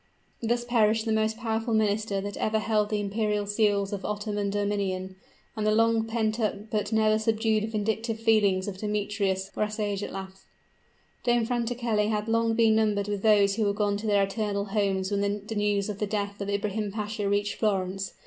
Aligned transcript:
Thus 0.41 0.65
perished 0.65 1.05
the 1.05 1.11
most 1.11 1.37
powerful 1.37 1.75
minister 1.75 2.21
that 2.21 2.35
ever 2.37 2.57
held 2.57 2.89
the 2.89 2.99
imperial 2.99 3.45
seals 3.45 3.93
of 3.93 4.03
Ottoman 4.03 4.49
domination; 4.49 5.15
and 5.55 5.63
the 5.63 5.75
long 5.75 6.05
pent 6.07 6.39
up 6.39 6.71
but 6.71 6.91
never 6.91 7.19
subdued 7.19 7.71
vindictive 7.71 8.19
feelings 8.19 8.67
of 8.67 8.79
Demetrius 8.79 9.51
were 9.55 9.61
assuaged 9.61 10.01
at 10.01 10.11
length! 10.11 10.43
Dame 11.23 11.45
Francatelli 11.45 12.07
had 12.09 12.27
long 12.27 12.55
been 12.55 12.75
numbered 12.77 13.07
with 13.07 13.21
those 13.21 13.57
who 13.57 13.65
were 13.65 13.73
gone 13.73 13.95
to 13.97 14.07
their 14.07 14.23
eternal 14.23 14.65
homes 14.73 15.11
when 15.11 15.21
the 15.21 15.55
news 15.55 15.87
of 15.87 15.99
the 15.99 16.07
death 16.07 16.41
of 16.41 16.49
Ibrahim 16.49 16.91
Pasha 16.91 17.29
reached 17.29 17.59
Florence. 17.59 18.15